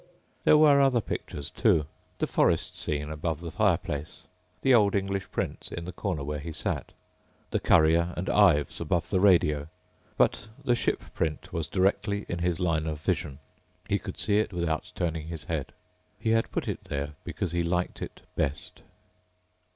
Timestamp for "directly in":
11.67-12.39